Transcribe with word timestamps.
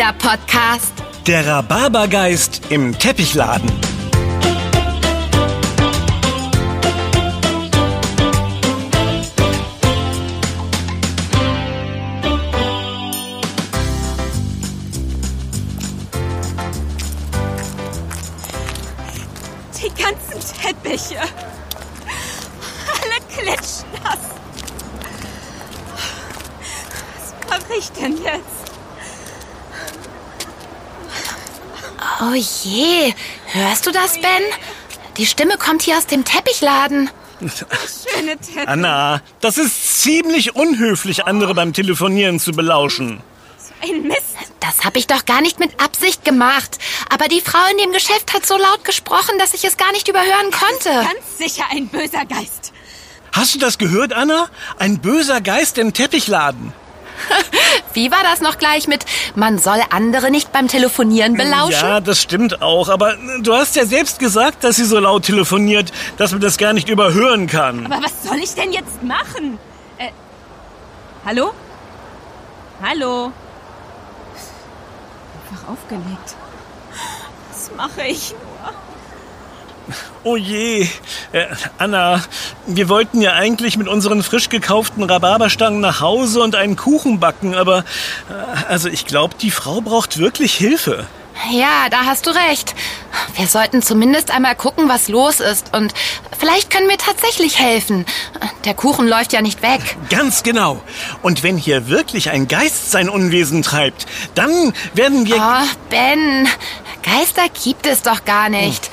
Kinderpodcast. 0.00 0.94
Der 1.26 1.46
Rhabarbergeist 1.46 2.62
im 2.70 2.98
Teppichladen. 2.98 3.89
Oh 32.20 32.34
je, 32.34 33.14
hörst 33.46 33.86
du 33.86 33.90
das, 33.92 34.14
Ben? 34.20 34.42
Die 35.16 35.26
Stimme 35.26 35.56
kommt 35.58 35.82
hier 35.82 35.96
aus 35.96 36.06
dem 36.06 36.24
Teppichladen. 36.24 37.10
Schöne 37.40 38.36
Teppiche. 38.36 38.68
Anna, 38.68 39.22
das 39.40 39.58
ist 39.58 40.02
ziemlich 40.02 40.54
unhöflich, 40.54 41.26
andere 41.26 41.54
beim 41.54 41.72
Telefonieren 41.72 42.38
zu 42.38 42.52
belauschen. 42.52 43.22
Ein 43.82 44.02
Mist. 44.02 44.20
Das 44.60 44.84
habe 44.84 44.98
ich 44.98 45.06
doch 45.06 45.24
gar 45.24 45.40
nicht 45.40 45.58
mit 45.58 45.82
Absicht 45.82 46.24
gemacht. 46.24 46.78
Aber 47.08 47.28
die 47.28 47.40
Frau 47.40 47.58
in 47.70 47.78
dem 47.78 47.92
Geschäft 47.92 48.34
hat 48.34 48.46
so 48.46 48.56
laut 48.56 48.84
gesprochen, 48.84 49.38
dass 49.38 49.54
ich 49.54 49.64
es 49.64 49.76
gar 49.76 49.90
nicht 49.92 50.06
überhören 50.08 50.50
konnte. 50.50 50.90
Ganz 50.90 51.38
sicher 51.38 51.64
ein 51.70 51.88
böser 51.88 52.26
Geist. 52.26 52.72
Hast 53.32 53.54
du 53.54 53.58
das 53.58 53.78
gehört, 53.78 54.12
Anna? 54.12 54.48
Ein 54.78 55.00
böser 55.00 55.40
Geist 55.40 55.78
im 55.78 55.92
Teppichladen. 55.94 56.72
Wie 57.92 58.10
war 58.10 58.22
das 58.22 58.40
noch 58.40 58.58
gleich 58.58 58.86
mit, 58.86 59.04
man 59.34 59.58
soll 59.58 59.80
andere 59.90 60.30
nicht 60.30 60.52
beim 60.52 60.68
Telefonieren 60.68 61.34
belauschen? 61.34 61.72
Ja, 61.72 62.00
das 62.00 62.20
stimmt 62.20 62.62
auch. 62.62 62.88
Aber 62.88 63.14
du 63.40 63.54
hast 63.54 63.76
ja 63.76 63.84
selbst 63.84 64.18
gesagt, 64.18 64.64
dass 64.64 64.76
sie 64.76 64.84
so 64.84 64.98
laut 64.98 65.24
telefoniert, 65.24 65.92
dass 66.16 66.32
man 66.32 66.40
das 66.40 66.56
gar 66.58 66.72
nicht 66.72 66.88
überhören 66.88 67.46
kann. 67.46 67.86
Aber 67.86 68.02
was 68.02 68.22
soll 68.22 68.38
ich 68.38 68.54
denn 68.54 68.72
jetzt 68.72 69.02
machen? 69.02 69.58
Äh, 69.98 70.10
hallo? 71.24 71.52
Hallo? 72.82 73.32
Einfach 75.50 75.68
aufgelegt. 75.68 76.36
Was 77.50 77.70
mache 77.76 78.02
ich 78.06 78.30
nur? 78.32 78.72
Oh 80.22 80.36
je, 80.36 80.88
äh, 81.32 81.46
Anna, 81.78 82.22
wir 82.66 82.88
wollten 82.88 83.20
ja 83.20 83.32
eigentlich 83.32 83.76
mit 83.76 83.88
unseren 83.88 84.22
frisch 84.22 84.48
gekauften 84.48 85.02
Rhabarberstangen 85.02 85.80
nach 85.80 86.00
Hause 86.00 86.42
und 86.42 86.54
einen 86.54 86.76
Kuchen 86.76 87.20
backen, 87.20 87.54
aber 87.54 87.78
äh, 87.78 87.82
also 88.68 88.88
ich 88.88 89.06
glaube, 89.06 89.34
die 89.40 89.50
Frau 89.50 89.80
braucht 89.80 90.18
wirklich 90.18 90.54
Hilfe. 90.54 91.06
Ja, 91.50 91.88
da 91.90 92.04
hast 92.04 92.26
du 92.26 92.30
recht. 92.30 92.74
Wir 93.34 93.46
sollten 93.46 93.82
zumindest 93.82 94.30
einmal 94.30 94.54
gucken, 94.54 94.88
was 94.88 95.08
los 95.08 95.40
ist. 95.40 95.74
Und 95.74 95.94
vielleicht 96.38 96.70
können 96.70 96.88
wir 96.88 96.98
tatsächlich 96.98 97.58
helfen. 97.58 98.04
Der 98.64 98.74
Kuchen 98.74 99.08
läuft 99.08 99.32
ja 99.32 99.40
nicht 99.40 99.62
weg. 99.62 99.80
Ganz 100.10 100.42
genau. 100.42 100.82
Und 101.22 101.42
wenn 101.42 101.56
hier 101.56 101.88
wirklich 101.88 102.30
ein 102.30 102.46
Geist 102.46 102.90
sein 102.90 103.08
Unwesen 103.08 103.62
treibt, 103.62 104.06
dann 104.34 104.74
werden 104.94 105.26
wir... 105.26 105.36
Oh, 105.36 105.66
Ben, 105.88 106.46
Geister 107.02 107.46
gibt 107.64 107.86
es 107.86 108.02
doch 108.02 108.24
gar 108.24 108.50
nicht. 108.50 108.90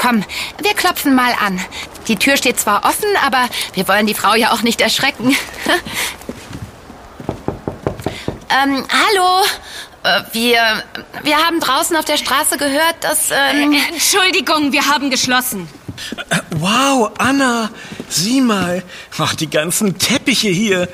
Komm, 0.00 0.24
wir 0.62 0.72
klopfen 0.74 1.14
mal 1.14 1.34
an. 1.44 1.60
Die 2.08 2.16
Tür 2.16 2.38
steht 2.38 2.58
zwar 2.58 2.84
offen, 2.84 3.08
aber 3.24 3.48
wir 3.74 3.86
wollen 3.86 4.06
die 4.06 4.14
Frau 4.14 4.34
ja 4.34 4.52
auch 4.52 4.62
nicht 4.62 4.80
erschrecken. 4.80 5.28
ähm, 8.48 8.86
hallo. 8.88 9.44
Äh, 10.02 10.22
Wir, 10.32 10.82
wir 11.22 11.36
haben 11.36 11.60
draußen 11.60 11.94
auf 11.96 12.06
der 12.06 12.16
Straße 12.16 12.56
gehört, 12.56 12.96
dass... 13.02 13.30
Ähm, 13.30 13.76
Entschuldigung, 13.92 14.72
wir 14.72 14.86
haben 14.86 15.10
geschlossen. 15.10 15.68
Wow, 16.52 17.10
Anna, 17.18 17.70
sieh 18.08 18.40
mal. 18.40 18.82
Ach, 19.18 19.34
die 19.34 19.50
ganzen 19.50 19.98
Teppiche 19.98 20.48
hier. 20.48 20.88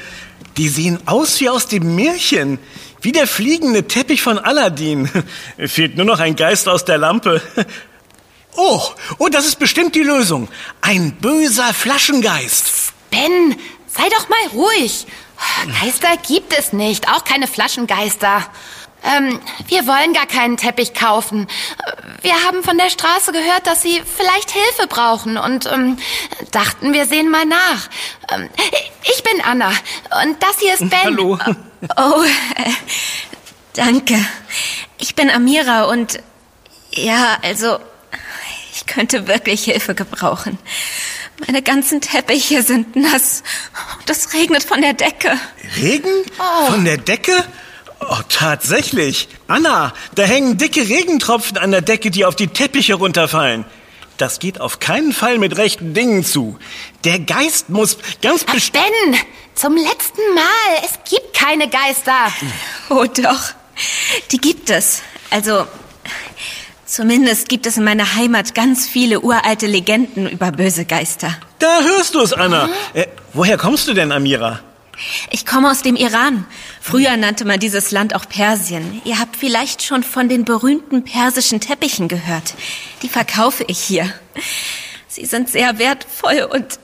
Die 0.56 0.68
sehen 0.68 0.98
aus 1.06 1.38
wie 1.38 1.48
aus 1.48 1.68
dem 1.68 1.94
Märchen. 1.94 2.58
Wie 3.02 3.12
der 3.12 3.28
fliegende 3.28 3.86
Teppich 3.86 4.22
von 4.22 4.38
Aladdin. 4.38 5.08
Fehlt 5.58 5.96
nur 5.96 6.06
noch 6.06 6.18
ein 6.18 6.34
Geist 6.34 6.66
aus 6.68 6.84
der 6.84 6.98
Lampe. 6.98 7.40
Oh, 8.56 8.82
oh, 9.18 9.28
das 9.28 9.46
ist 9.46 9.58
bestimmt 9.58 9.94
die 9.94 10.02
Lösung. 10.02 10.48
Ein 10.80 11.12
böser 11.12 11.74
Flaschengeist. 11.74 12.92
Ben, 13.10 13.56
sei 13.86 14.08
doch 14.08 14.28
mal 14.28 14.46
ruhig. 14.54 15.06
Geister 15.80 16.16
gibt 16.26 16.58
es 16.58 16.72
nicht, 16.72 17.08
auch 17.08 17.24
keine 17.24 17.46
Flaschengeister. 17.46 18.46
Ähm, 19.04 19.40
wir 19.68 19.86
wollen 19.86 20.14
gar 20.14 20.26
keinen 20.26 20.56
Teppich 20.56 20.94
kaufen. 20.94 21.46
Wir 22.22 22.32
haben 22.44 22.64
von 22.64 22.78
der 22.78 22.90
Straße 22.90 23.30
gehört, 23.30 23.66
dass 23.66 23.82
Sie 23.82 24.02
vielleicht 24.16 24.50
Hilfe 24.50 24.86
brauchen 24.88 25.36
und 25.36 25.66
ähm, 25.66 25.98
dachten, 26.50 26.92
wir 26.92 27.06
sehen 27.06 27.30
mal 27.30 27.44
nach. 27.44 27.88
Ähm, 28.32 28.48
ich 29.04 29.22
bin 29.22 29.40
Anna 29.44 29.68
und 30.22 30.42
das 30.42 30.58
hier 30.60 30.74
ist 30.74 30.90
Ben. 30.90 31.04
Hallo. 31.04 31.38
Oh, 31.96 32.22
äh, 32.24 32.70
danke. 33.74 34.18
Ich 34.98 35.14
bin 35.14 35.30
Amira 35.30 35.84
und 35.84 36.18
ja, 36.92 37.36
also 37.42 37.78
ich 38.86 38.94
könnte 38.94 39.26
wirklich 39.26 39.64
Hilfe 39.64 39.94
gebrauchen. 39.94 40.58
Meine 41.46 41.60
ganzen 41.60 42.00
Teppiche 42.00 42.62
sind 42.62 42.96
nass 42.96 43.42
und 43.98 44.08
es 44.08 44.32
regnet 44.32 44.64
von 44.64 44.80
der 44.80 44.94
Decke. 44.94 45.32
Regen? 45.76 46.24
Von 46.68 46.84
der 46.84 46.96
Decke? 46.96 47.44
Oh, 48.00 48.22
tatsächlich. 48.28 49.28
Anna, 49.48 49.92
da 50.14 50.22
hängen 50.22 50.56
dicke 50.56 50.88
Regentropfen 50.88 51.58
an 51.58 51.72
der 51.72 51.82
Decke, 51.82 52.10
die 52.10 52.24
auf 52.24 52.36
die 52.36 52.48
Teppiche 52.48 52.94
runterfallen. 52.94 53.64
Das 54.16 54.38
geht 54.38 54.60
auf 54.60 54.78
keinen 54.78 55.12
Fall 55.12 55.38
mit 55.38 55.58
rechten 55.58 55.92
Dingen 55.92 56.24
zu. 56.24 56.58
Der 57.04 57.18
Geist 57.18 57.68
muss 57.68 57.98
ganz 58.22 58.44
bestimmt... 58.44 58.84
Ben, 58.84 59.18
zum 59.54 59.76
letzten 59.76 60.34
Mal. 60.34 60.84
Es 60.84 61.10
gibt 61.10 61.34
keine 61.34 61.68
Geister. 61.68 62.32
Oh 62.88 63.04
doch, 63.04 63.52
die 64.30 64.38
gibt 64.38 64.70
es. 64.70 65.02
Also, 65.30 65.66
zumindest 66.86 67.48
gibt 67.48 67.66
es 67.66 67.76
in 67.76 67.84
meiner 67.84 68.14
Heimat 68.14 68.54
ganz 68.54 68.88
viele 68.88 69.20
uralte 69.20 69.66
Legenden 69.66 70.28
über 70.28 70.52
böse 70.52 70.84
Geister. 70.84 71.36
Da 71.58 71.80
hörst 71.82 72.14
du 72.14 72.20
es, 72.20 72.32
Anna. 72.32 72.68
Äh, 72.94 73.06
woher 73.32 73.58
kommst 73.58 73.88
du 73.88 73.94
denn, 73.94 74.12
Amira? 74.12 74.60
Ich 75.30 75.44
komme 75.44 75.70
aus 75.70 75.82
dem 75.82 75.96
Iran. 75.96 76.46
Früher 76.80 77.16
nannte 77.16 77.44
man 77.44 77.60
dieses 77.60 77.90
Land 77.90 78.14
auch 78.14 78.28
Persien. 78.28 79.02
Ihr 79.04 79.18
habt 79.18 79.36
vielleicht 79.36 79.82
schon 79.82 80.02
von 80.02 80.28
den 80.28 80.44
berühmten 80.44 81.04
persischen 81.04 81.60
Teppichen 81.60 82.08
gehört. 82.08 82.54
Die 83.02 83.08
verkaufe 83.08 83.64
ich 83.68 83.78
hier. 83.78 84.10
Sie 85.08 85.26
sind 85.26 85.48
sehr 85.50 85.78
wertvoll 85.78 86.48
und 86.50 86.78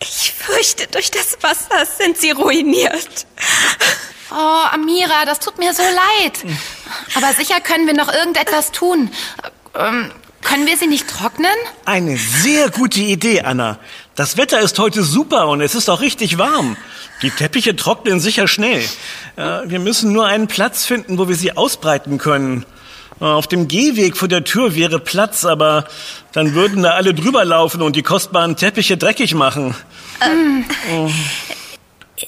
ich 0.00 0.32
fürchte, 0.32 0.86
durch 0.88 1.10
das 1.10 1.38
Wasser 1.42 1.86
sind 1.86 2.18
sie 2.18 2.32
ruiniert. 2.32 3.26
Oh, 4.30 4.66
Amira, 4.72 5.24
das 5.26 5.40
tut 5.40 5.58
mir 5.58 5.72
so 5.74 5.82
leid. 5.82 6.38
Aber 7.14 7.32
sicher 7.32 7.60
können 7.60 7.86
wir 7.86 7.94
noch 7.94 8.12
irgendetwas 8.12 8.72
tun. 8.72 9.10
Ähm, 9.74 10.10
können 10.42 10.66
wir 10.66 10.76
sie 10.76 10.86
nicht 10.86 11.08
trocknen? 11.08 11.50
Eine 11.84 12.16
sehr 12.16 12.70
gute 12.70 13.00
Idee, 13.00 13.42
Anna. 13.42 13.78
Das 14.16 14.36
Wetter 14.36 14.60
ist 14.60 14.78
heute 14.78 15.02
super 15.02 15.48
und 15.48 15.60
es 15.60 15.74
ist 15.74 15.88
auch 15.88 16.00
richtig 16.00 16.36
warm. 16.38 16.76
Die 17.22 17.30
Teppiche 17.30 17.76
trocknen 17.76 18.18
sicher 18.20 18.48
schnell. 18.48 18.82
Äh, 19.36 19.60
wir 19.66 19.78
müssen 19.78 20.12
nur 20.12 20.26
einen 20.26 20.48
Platz 20.48 20.84
finden, 20.84 21.18
wo 21.18 21.28
wir 21.28 21.36
sie 21.36 21.56
ausbreiten 21.56 22.18
können. 22.18 22.66
Äh, 23.20 23.24
Auf 23.24 23.46
dem 23.46 23.68
Gehweg 23.68 24.16
vor 24.16 24.28
der 24.28 24.42
Tür 24.44 24.74
wäre 24.74 24.98
Platz, 24.98 25.44
aber 25.44 25.86
dann 26.32 26.54
würden 26.54 26.82
da 26.82 26.90
alle 26.90 27.14
drüber 27.14 27.44
laufen 27.44 27.80
und 27.80 27.94
die 27.94 28.02
kostbaren 28.02 28.56
Teppiche 28.56 28.96
dreckig 28.96 29.34
machen. 29.34 29.74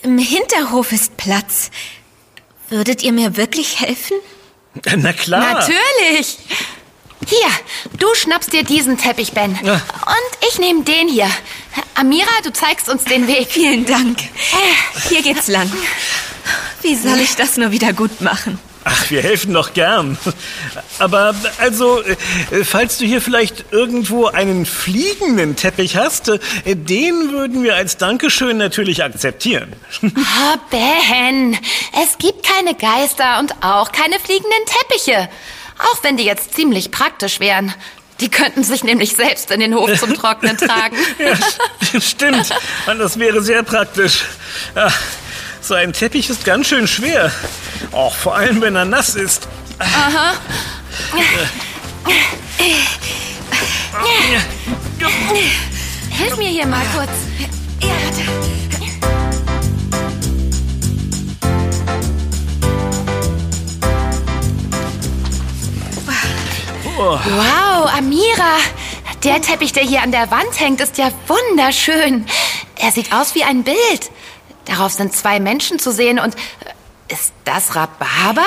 Im 0.02 0.18
Hinterhof 0.18 0.92
ist 0.92 1.16
Platz. 1.16 1.70
Würdet 2.68 3.02
ihr 3.02 3.12
mir 3.12 3.36
wirklich 3.36 3.80
helfen? 3.80 4.16
Na 4.96 5.12
klar. 5.12 5.54
Natürlich. 5.54 6.38
Hier, 7.26 7.48
du 7.98 8.14
schnappst 8.14 8.52
dir 8.52 8.64
diesen 8.64 8.98
Teppich, 8.98 9.32
Ben. 9.32 9.58
Ja. 9.62 9.74
Und 9.74 10.48
ich 10.50 10.58
nehme 10.58 10.82
den 10.82 11.08
hier. 11.08 11.30
Amira, 11.94 12.30
du 12.42 12.52
zeigst 12.52 12.88
uns 12.88 13.04
den 13.04 13.26
Weg. 13.26 13.48
Vielen 13.50 13.86
Dank. 13.86 14.18
Hier 15.08 15.22
geht's 15.22 15.48
lang. 15.48 15.70
Wie 16.82 16.96
soll 16.96 17.18
ich 17.20 17.34
das 17.34 17.56
nur 17.56 17.70
wieder 17.70 17.92
gut 17.92 18.20
machen? 18.20 18.58
Ach, 18.84 19.10
wir 19.10 19.22
helfen 19.22 19.54
doch 19.54 19.72
gern. 19.72 20.18
Aber 20.98 21.34
also, 21.58 22.02
äh, 22.02 22.64
falls 22.64 22.98
du 22.98 23.06
hier 23.06 23.22
vielleicht 23.22 23.72
irgendwo 23.72 24.26
einen 24.26 24.66
fliegenden 24.66 25.56
Teppich 25.56 25.96
hast, 25.96 26.28
äh, 26.28 26.38
den 26.66 27.32
würden 27.32 27.62
wir 27.62 27.76
als 27.76 27.96
Dankeschön 27.96 28.58
natürlich 28.58 29.02
akzeptieren. 29.02 29.72
Oh, 30.02 30.56
Ben, 30.70 31.56
es 32.02 32.18
gibt 32.18 32.44
keine 32.44 32.74
Geister 32.74 33.38
und 33.38 33.54
auch 33.62 33.90
keine 33.90 34.18
fliegenden 34.18 34.64
Teppiche. 34.66 35.28
Auch 35.78 36.02
wenn 36.04 36.16
die 36.16 36.24
jetzt 36.24 36.54
ziemlich 36.54 36.90
praktisch 36.90 37.40
wären. 37.40 37.74
Die 38.20 38.28
könnten 38.28 38.62
sich 38.62 38.84
nämlich 38.84 39.16
selbst 39.16 39.50
in 39.50 39.58
den 39.60 39.74
Hof 39.74 39.98
zum 39.98 40.14
Trocknen 40.14 40.56
tragen. 40.56 40.96
Ja, 41.18 42.00
stimmt. 42.00 42.50
Und 42.86 42.98
das 42.98 43.18
wäre 43.18 43.42
sehr 43.42 43.62
praktisch. 43.62 44.24
Ja. 44.76 44.88
So 45.66 45.72
ein 45.72 45.94
Teppich 45.94 46.28
ist 46.28 46.44
ganz 46.44 46.66
schön 46.66 46.86
schwer. 46.86 47.32
Auch 47.90 48.14
vor 48.14 48.34
allem, 48.34 48.60
wenn 48.60 48.76
er 48.76 48.84
nass 48.84 49.14
ist. 49.14 49.48
Aha. 49.78 50.34
Hilf 56.10 56.36
mir 56.36 56.48
hier 56.48 56.66
mal 56.66 56.84
kurz. 56.94 57.08
Ja, 57.80 57.88
warte. 57.88 58.20
Wow, 66.98 67.90
Amira. 67.96 68.58
Der 69.24 69.40
Teppich, 69.40 69.72
der 69.72 69.84
hier 69.84 70.02
an 70.02 70.12
der 70.12 70.30
Wand 70.30 70.60
hängt, 70.60 70.82
ist 70.82 70.98
ja 70.98 71.10
wunderschön. 71.26 72.26
Er 72.76 72.92
sieht 72.92 73.14
aus 73.14 73.34
wie 73.34 73.44
ein 73.44 73.64
Bild. 73.64 74.10
Darauf 74.66 74.92
sind 74.92 75.14
zwei 75.14 75.40
Menschen 75.40 75.78
zu 75.78 75.92
sehen 75.92 76.18
und 76.18 76.34
ist 77.08 77.32
das 77.44 77.76
Rhabarber? 77.76 78.46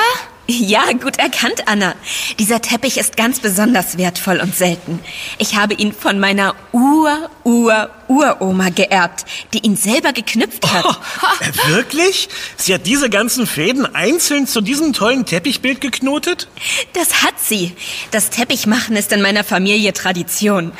Ja, 0.49 0.93
gut 0.93 1.19
erkannt, 1.19 1.67
Anna. 1.67 1.93
Dieser 2.39 2.61
Teppich 2.61 2.97
ist 2.97 3.17
ganz 3.17 3.41
besonders 3.41 3.97
wertvoll 3.97 4.39
und 4.39 4.55
selten. 4.55 5.01
Ich 5.39 5.57
habe 5.57 5.73
ihn 5.73 5.91
von 5.91 6.21
meiner 6.21 6.55
Ur-Ur-Uroma 6.71 8.69
geerbt, 8.69 9.25
die 9.53 9.59
ihn 9.59 9.75
selber 9.75 10.13
geknüpft 10.13 10.65
hat. 10.71 10.85
Oh, 10.87 10.93
äh, 11.41 11.51
wirklich? 11.73 12.29
Sie 12.55 12.73
hat 12.73 12.85
diese 12.85 13.09
ganzen 13.09 13.45
Fäden 13.45 13.93
einzeln 13.93 14.47
zu 14.47 14.61
diesem 14.61 14.93
tollen 14.93 15.25
Teppichbild 15.25 15.81
geknotet? 15.81 16.47
Das 16.93 17.23
hat 17.23 17.33
sie. 17.43 17.75
Das 18.11 18.29
Teppichmachen 18.29 18.95
ist 18.95 19.11
in 19.11 19.21
meiner 19.21 19.43
Familie 19.43 19.91
Tradition. 19.91 20.71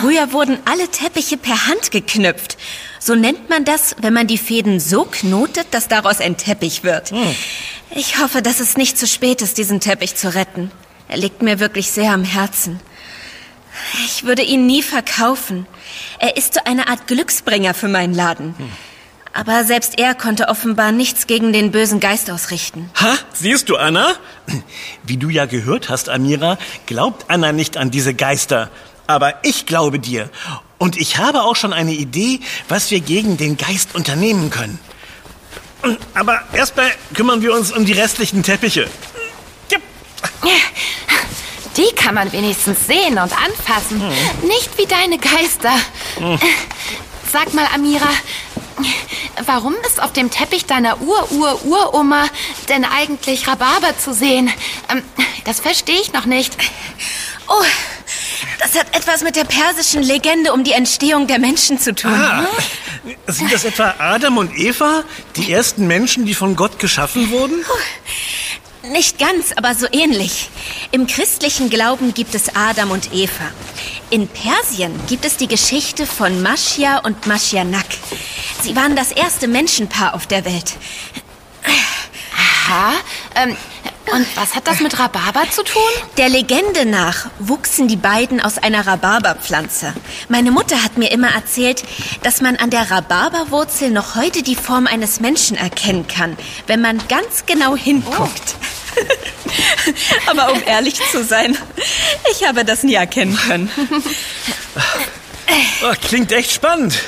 Früher 0.00 0.32
wurden 0.32 0.58
alle 0.66 0.88
Teppiche 0.88 1.38
per 1.38 1.66
Hand 1.66 1.90
geknüpft. 1.90 2.58
So 3.06 3.14
nennt 3.14 3.50
man 3.50 3.66
das, 3.66 3.96
wenn 4.00 4.14
man 4.14 4.26
die 4.26 4.38
Fäden 4.38 4.80
so 4.80 5.04
knotet, 5.04 5.66
dass 5.72 5.88
daraus 5.88 6.20
ein 6.20 6.38
Teppich 6.38 6.84
wird. 6.84 7.12
Ich 7.94 8.18
hoffe, 8.18 8.40
dass 8.40 8.60
es 8.60 8.78
nicht 8.78 8.96
zu 8.96 9.06
spät 9.06 9.42
ist, 9.42 9.58
diesen 9.58 9.78
Teppich 9.78 10.16
zu 10.16 10.34
retten. 10.34 10.70
Er 11.08 11.18
liegt 11.18 11.42
mir 11.42 11.60
wirklich 11.60 11.90
sehr 11.90 12.14
am 12.14 12.24
Herzen. 12.24 12.80
Ich 14.06 14.24
würde 14.24 14.40
ihn 14.40 14.64
nie 14.64 14.82
verkaufen. 14.82 15.66
Er 16.18 16.38
ist 16.38 16.54
so 16.54 16.60
eine 16.64 16.88
Art 16.88 17.06
Glücksbringer 17.06 17.74
für 17.74 17.88
meinen 17.88 18.14
Laden. 18.14 18.54
Aber 19.34 19.64
selbst 19.64 19.98
er 19.98 20.14
konnte 20.14 20.48
offenbar 20.48 20.90
nichts 20.90 21.26
gegen 21.26 21.52
den 21.52 21.72
bösen 21.72 22.00
Geist 22.00 22.30
ausrichten. 22.30 22.88
Ha, 22.98 23.18
siehst 23.34 23.68
du, 23.68 23.76
Anna? 23.76 24.14
Wie 25.02 25.18
du 25.18 25.28
ja 25.28 25.44
gehört 25.44 25.90
hast, 25.90 26.08
Amira, 26.08 26.56
glaubt 26.86 27.26
Anna 27.28 27.52
nicht 27.52 27.76
an 27.76 27.90
diese 27.90 28.14
Geister. 28.14 28.70
Aber 29.06 29.34
ich 29.42 29.66
glaube 29.66 29.98
dir. 29.98 30.30
Und 30.84 30.98
ich 30.98 31.16
habe 31.16 31.44
auch 31.44 31.56
schon 31.56 31.72
eine 31.72 31.92
Idee, 31.92 32.40
was 32.68 32.90
wir 32.90 33.00
gegen 33.00 33.38
den 33.38 33.56
Geist 33.56 33.94
unternehmen 33.94 34.50
können. 34.50 34.78
Aber 36.12 36.42
erstmal 36.52 36.92
kümmern 37.14 37.40
wir 37.40 37.54
uns 37.54 37.72
um 37.72 37.86
die 37.86 37.94
restlichen 37.94 38.42
Teppiche. 38.42 38.90
Die 41.78 41.94
kann 41.96 42.14
man 42.14 42.30
wenigstens 42.32 42.86
sehen 42.86 43.14
und 43.18 43.32
anfassen. 43.32 44.02
Nicht 44.42 44.76
wie 44.76 44.84
deine 44.84 45.16
Geister. 45.16 45.72
Sag 47.32 47.54
mal, 47.54 47.66
Amira, 47.74 48.10
warum 49.46 49.74
ist 49.86 50.02
auf 50.02 50.12
dem 50.12 50.30
Teppich 50.30 50.66
deiner 50.66 51.00
Ur-Ur-Uroma 51.00 52.26
denn 52.68 52.84
eigentlich 52.84 53.48
Rhabarber 53.48 53.96
zu 53.96 54.12
sehen? 54.12 54.52
Ähm, 54.90 55.02
das 55.46 55.60
verstehe 55.60 55.98
ich 56.02 56.12
noch 56.12 56.26
nicht. 56.26 56.54
Oh, 57.48 57.64
das 58.64 58.80
hat 58.80 58.96
etwas 58.96 59.22
mit 59.22 59.36
der 59.36 59.44
persischen 59.44 60.02
Legende 60.02 60.52
um 60.52 60.64
die 60.64 60.72
Entstehung 60.72 61.26
der 61.26 61.38
Menschen 61.38 61.78
zu 61.78 61.94
tun. 61.94 62.14
Ah, 62.14 62.46
sind 63.26 63.52
das 63.52 63.64
etwa 63.64 63.94
Adam 63.98 64.38
und 64.38 64.56
Eva, 64.56 65.04
die 65.36 65.52
ersten 65.52 65.86
Menschen, 65.86 66.24
die 66.24 66.34
von 66.34 66.56
Gott 66.56 66.78
geschaffen 66.78 67.30
wurden? 67.30 67.62
Nicht 68.90 69.18
ganz, 69.18 69.52
aber 69.56 69.74
so 69.74 69.86
ähnlich. 69.92 70.50
Im 70.92 71.06
christlichen 71.06 71.68
Glauben 71.68 72.14
gibt 72.14 72.34
es 72.34 72.54
Adam 72.56 72.90
und 72.90 73.12
Eva. 73.12 73.50
In 74.08 74.28
Persien 74.28 74.98
gibt 75.08 75.26
es 75.26 75.36
die 75.36 75.48
Geschichte 75.48 76.06
von 76.06 76.42
Maschia 76.42 76.98
und 76.98 77.26
Maschianak. 77.26 77.86
Sie 78.62 78.74
waren 78.76 78.96
das 78.96 79.12
erste 79.12 79.46
Menschenpaar 79.46 80.14
auf 80.14 80.26
der 80.26 80.44
Welt. 80.44 80.74
Aha. 82.66 82.92
Ähm, 83.34 83.56
und 84.12 84.26
was 84.36 84.54
hat 84.54 84.66
das 84.66 84.80
mit 84.80 84.98
Rhabarber 84.98 85.50
zu 85.50 85.62
tun? 85.64 85.82
Der 86.16 86.28
Legende 86.28 86.86
nach 86.86 87.30
wuchsen 87.38 87.88
die 87.88 87.96
beiden 87.96 88.40
aus 88.40 88.58
einer 88.58 88.86
Rhabarberpflanze. 88.86 89.94
Meine 90.28 90.50
Mutter 90.50 90.82
hat 90.82 90.98
mir 90.98 91.10
immer 91.10 91.34
erzählt, 91.34 91.84
dass 92.22 92.40
man 92.40 92.56
an 92.56 92.70
der 92.70 92.90
Rhabarberwurzel 92.90 93.90
noch 93.90 94.14
heute 94.14 94.42
die 94.42 94.56
Form 94.56 94.86
eines 94.86 95.20
Menschen 95.20 95.56
erkennen 95.56 96.06
kann, 96.06 96.36
wenn 96.66 96.80
man 96.80 97.06
ganz 97.08 97.46
genau 97.46 97.76
hinguckt. 97.76 98.56
Aber 100.26 100.52
um 100.52 100.62
ehrlich 100.66 101.00
zu 101.10 101.24
sein, 101.24 101.56
ich 102.30 102.46
habe 102.46 102.64
das 102.64 102.82
nie 102.82 102.94
erkennen 102.94 103.36
können. 103.36 103.70
Oh, 105.82 105.92
klingt 106.00 106.32
echt 106.32 106.52
spannend. 106.52 106.98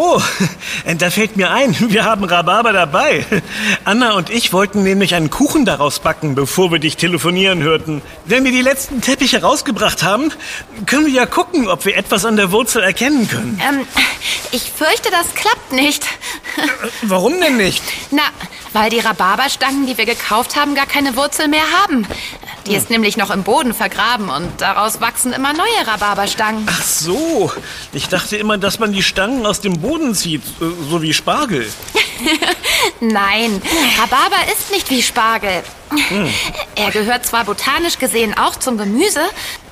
Oh, 0.00 0.22
da 0.98 1.10
fällt 1.10 1.36
mir 1.36 1.50
ein, 1.50 1.74
wir 1.90 2.04
haben 2.04 2.22
Rhabarber 2.22 2.72
dabei. 2.72 3.26
Anna 3.84 4.12
und 4.12 4.30
ich 4.30 4.52
wollten 4.52 4.84
nämlich 4.84 5.16
einen 5.16 5.28
Kuchen 5.28 5.64
daraus 5.64 5.98
backen, 5.98 6.36
bevor 6.36 6.70
wir 6.70 6.78
dich 6.78 6.96
telefonieren 6.96 7.64
hörten. 7.64 8.00
Wenn 8.24 8.44
wir 8.44 8.52
die 8.52 8.62
letzten 8.62 9.00
Teppiche 9.00 9.42
rausgebracht 9.42 10.04
haben, 10.04 10.30
können 10.86 11.06
wir 11.06 11.12
ja 11.12 11.26
gucken, 11.26 11.66
ob 11.66 11.84
wir 11.84 11.96
etwas 11.96 12.24
an 12.24 12.36
der 12.36 12.52
Wurzel 12.52 12.84
erkennen 12.84 13.28
können. 13.28 13.60
Ähm, 13.68 13.86
ich 14.52 14.70
fürchte, 14.70 15.10
das 15.10 15.34
klappt 15.34 15.72
nicht. 15.72 16.06
Warum 17.02 17.40
denn 17.40 17.56
nicht? 17.56 17.82
Na, 18.12 18.22
weil 18.72 18.90
die 18.90 19.00
Rhabarberstangen, 19.00 19.86
die 19.86 19.96
wir 19.98 20.06
gekauft 20.06 20.56
haben, 20.56 20.74
gar 20.74 20.86
keine 20.86 21.16
Wurzel 21.16 21.48
mehr 21.48 21.64
haben. 21.82 22.06
Die 22.66 22.74
ist 22.74 22.90
nämlich 22.90 23.16
noch 23.16 23.30
im 23.30 23.42
Boden 23.42 23.72
vergraben 23.72 24.28
und 24.28 24.60
daraus 24.60 25.00
wachsen 25.00 25.32
immer 25.32 25.52
neue 25.54 25.86
Rhabarberstangen. 25.86 26.66
Ach 26.68 26.82
so, 26.82 27.50
ich 27.92 28.08
dachte 28.08 28.36
immer, 28.36 28.58
dass 28.58 28.78
man 28.78 28.92
die 28.92 29.02
Stangen 29.02 29.46
aus 29.46 29.60
dem 29.60 29.80
Boden 29.80 30.14
zieht, 30.14 30.42
äh, 30.60 30.64
so 30.90 31.00
wie 31.00 31.14
Spargel. 31.14 31.70
Nein, 33.00 33.62
Rhabarber 33.98 34.52
ist 34.52 34.70
nicht 34.70 34.90
wie 34.90 35.02
Spargel. 35.02 35.62
Er 36.74 36.90
gehört 36.90 37.24
zwar 37.24 37.44
botanisch 37.44 37.98
gesehen 37.98 38.36
auch 38.36 38.56
zum 38.56 38.76
Gemüse, 38.76 39.22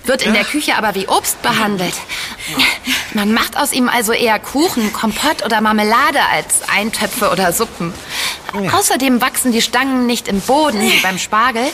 wird 0.05 0.23
in 0.23 0.33
der 0.33 0.45
Küche 0.45 0.77
aber 0.77 0.95
wie 0.95 1.07
Obst 1.09 1.43
behandelt. 1.43 1.95
Man 3.17 3.33
macht 3.33 3.57
aus 3.57 3.73
ihm 3.73 3.89
also 3.89 4.13
eher 4.13 4.39
Kuchen, 4.39 4.93
Kompott 4.93 5.43
oder 5.43 5.63
Marmelade 5.63 6.21
als 6.31 6.61
Eintöpfe 6.69 7.31
oder 7.31 7.51
Suppen. 7.51 7.95
Außerdem 8.53 9.23
wachsen 9.23 9.53
die 9.53 9.63
Stangen 9.63 10.05
nicht 10.05 10.29
im 10.29 10.43
Boden 10.43 10.83
wie 10.83 11.01
beim 11.01 11.17
Spargel, 11.17 11.65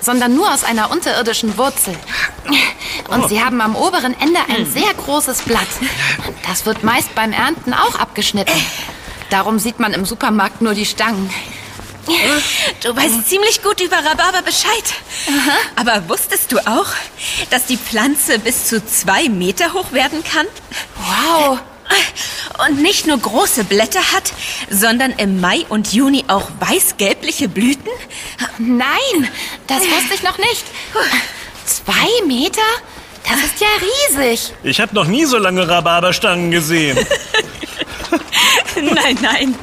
sondern 0.00 0.36
nur 0.36 0.54
aus 0.54 0.62
einer 0.62 0.92
unterirdischen 0.92 1.58
Wurzel. 1.58 1.96
Und 3.08 3.28
sie 3.28 3.42
haben 3.42 3.60
am 3.60 3.74
oberen 3.74 4.14
Ende 4.20 4.38
ein 4.48 4.66
sehr 4.66 4.94
großes 4.94 5.42
Blatt. 5.42 5.66
Das 6.46 6.64
wird 6.64 6.84
meist 6.84 7.12
beim 7.16 7.32
Ernten 7.32 7.74
auch 7.74 7.96
abgeschnitten. 7.96 8.54
Darum 9.30 9.58
sieht 9.58 9.80
man 9.80 9.94
im 9.94 10.04
Supermarkt 10.04 10.62
nur 10.62 10.74
die 10.74 10.86
Stangen. 10.86 11.28
Du 12.82 12.94
weißt 12.94 13.28
ziemlich 13.28 13.62
gut 13.62 13.80
über 13.80 13.96
Rhabarber 13.96 14.42
Bescheid. 14.42 14.84
Aber 15.76 16.08
wusstest 16.08 16.52
du 16.52 16.58
auch, 16.58 16.88
dass 17.50 17.66
die 17.66 17.76
Pflanze 17.76 18.38
bis 18.38 18.66
zu 18.66 18.84
zwei 18.84 19.28
Meter 19.28 19.72
hoch 19.72 19.92
werden 19.92 20.22
kann? 20.22 20.46
Wow. 20.96 21.58
Und 22.66 22.82
nicht 22.82 23.06
nur 23.06 23.18
große 23.18 23.64
Blätter 23.64 24.00
hat, 24.12 24.32
sondern 24.70 25.12
im 25.12 25.40
Mai 25.40 25.64
und 25.68 25.92
Juni 25.92 26.24
auch 26.28 26.48
weiß-gelbliche 26.60 27.48
Blüten? 27.48 27.90
Nein, 28.58 29.28
das 29.66 29.80
wusste 29.82 30.14
ich 30.14 30.22
noch 30.22 30.38
nicht. 30.38 30.64
Zwei 31.66 32.26
Meter? 32.26 32.62
Das 33.28 33.38
ist 33.38 33.60
ja 33.60 33.68
riesig. 34.18 34.52
Ich 34.62 34.80
habe 34.80 34.94
noch 34.94 35.06
nie 35.06 35.24
so 35.24 35.38
lange 35.38 35.66
Rhabarberstangen 35.66 36.50
gesehen. 36.50 36.98
Nein, 38.76 39.18
nein. 39.22 39.54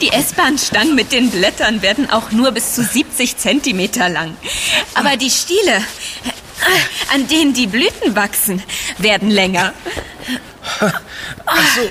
Die 0.00 0.08
S-Bahn-Stangen 0.08 0.94
mit 0.94 1.12
den 1.12 1.30
Blättern 1.30 1.82
werden 1.82 2.10
auch 2.10 2.30
nur 2.30 2.52
bis 2.52 2.74
zu 2.74 2.82
70 2.82 3.36
Zentimeter 3.36 4.08
lang. 4.08 4.36
Aber 4.94 5.16
die 5.16 5.30
Stiele, 5.30 5.82
an 7.12 7.26
denen 7.28 7.52
die 7.52 7.66
Blüten 7.66 8.16
wachsen, 8.16 8.62
werden 8.98 9.30
länger. 9.30 9.72
Ach 11.46 11.76
so. 11.76 11.90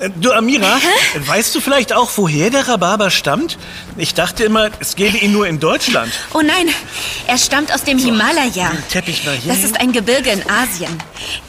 Äh, 0.00 0.10
Du, 0.16 0.32
Amira, 0.32 0.78
weißt 1.26 1.54
du 1.54 1.60
vielleicht 1.60 1.92
auch, 1.92 2.10
woher 2.16 2.50
der 2.50 2.68
Rhabarber 2.68 3.10
stammt? 3.10 3.58
Ich 3.96 4.14
dachte 4.14 4.44
immer, 4.44 4.70
es 4.80 4.96
gäbe 4.96 5.18
ihn 5.18 5.32
nur 5.32 5.46
in 5.46 5.60
Deutschland. 5.60 6.12
Oh 6.32 6.40
nein, 6.40 6.68
er 7.26 7.38
stammt 7.38 7.72
aus 7.72 7.82
dem 7.84 7.98
Himalaya. 7.98 8.70
den 8.70 8.88
Teppich 8.88 9.24
mal 9.24 9.36
hier 9.36 9.52
Das 9.52 9.62
ist 9.64 9.80
ein 9.80 9.92
Gebirge 9.92 10.30
in 10.30 10.42
Asien. 10.50 10.98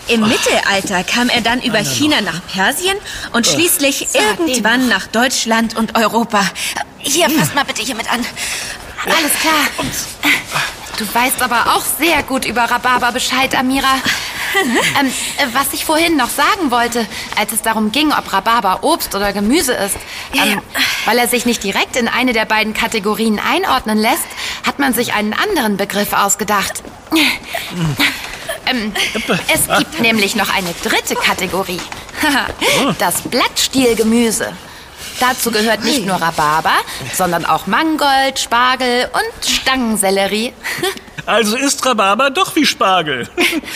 Im 0.07 0.21
Mittelalter 0.21 1.03
kam 1.03 1.29
er 1.29 1.41
dann 1.41 1.61
über 1.61 1.83
China 1.83 2.21
nach 2.21 2.45
Persien 2.47 2.97
und 3.33 3.47
schließlich 3.47 4.07
Sag 4.09 4.37
dem 4.37 4.47
irgendwann 4.47 4.87
nach 4.87 5.07
Deutschland 5.07 5.75
und 5.75 5.97
Europa. 5.97 6.41
Hier, 6.99 7.27
passt 7.29 7.53
mal 7.55 7.65
bitte 7.65 7.81
hier 7.83 7.95
mit 7.95 8.11
an. 8.11 8.25
Alles 9.05 9.33
klar. 9.39 9.53
Du 10.97 11.05
weißt 11.13 11.41
aber 11.41 11.75
auch 11.75 11.83
sehr 11.99 12.23
gut 12.23 12.45
über 12.45 12.63
Rhabarber 12.63 13.11
Bescheid, 13.11 13.53
Amira. 13.57 13.87
ähm, 14.99 15.07
äh, 15.07 15.47
was 15.53 15.73
ich 15.73 15.83
vorhin 15.83 16.15
noch 16.15 16.29
sagen 16.29 16.71
wollte, 16.71 17.05
als 17.37 17.51
es 17.51 17.61
darum 17.61 17.91
ging, 17.91 18.13
ob 18.13 18.31
Rhabarber 18.31 18.83
Obst 18.83 19.13
oder 19.13 19.33
Gemüse 19.33 19.73
ist, 19.73 19.97
ähm, 20.33 20.51
Ja. 20.51 20.57
weil 21.05 21.17
er 21.17 21.27
sich 21.27 21.45
nicht 21.45 21.63
direkt 21.63 21.97
in 21.97 22.07
eine 22.07 22.31
der 22.31 22.45
beiden 22.45 22.73
Kategorien 22.73 23.39
einordnen 23.39 23.97
lässt, 23.97 24.25
hat 24.65 24.79
man 24.79 24.93
sich 24.93 25.13
einen 25.13 25.33
anderen 25.33 25.75
Begriff 25.75 26.13
ausgedacht. 26.13 26.81
ähm, 28.65 28.93
es 29.53 29.67
gibt 29.77 29.99
nämlich 29.99 30.35
noch 30.35 30.53
eine 30.55 30.73
dritte 30.83 31.15
Kategorie. 31.15 31.81
das 32.99 33.21
Blattstielgemüse. 33.23 34.53
Dazu 35.19 35.51
gehört 35.51 35.83
nicht 35.83 36.05
nur 36.05 36.15
Rhabarber, 36.15 36.73
sondern 37.13 37.45
auch 37.45 37.67
Mangold, 37.67 38.39
Spargel 38.39 39.09
und 39.13 39.45
Stangensellerie. 39.45 40.53
Also 41.27 41.57
ist 41.57 41.83
Rhabarber 41.83 42.29
doch 42.29 42.55
wie 42.55 42.67
Spargel. 42.67 43.27